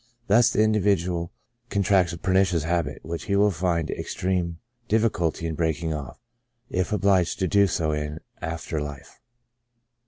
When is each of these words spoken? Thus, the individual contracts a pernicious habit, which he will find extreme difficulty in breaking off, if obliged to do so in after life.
Thus, 0.25 0.49
the 0.49 0.63
individual 0.63 1.31
contracts 1.69 2.11
a 2.11 2.17
pernicious 2.17 2.63
habit, 2.63 3.05
which 3.05 3.25
he 3.25 3.35
will 3.35 3.51
find 3.51 3.91
extreme 3.91 4.57
difficulty 4.87 5.45
in 5.45 5.53
breaking 5.53 5.93
off, 5.93 6.17
if 6.71 6.91
obliged 6.91 7.37
to 7.37 7.47
do 7.47 7.67
so 7.67 7.91
in 7.91 8.17
after 8.41 8.81
life. 8.81 9.19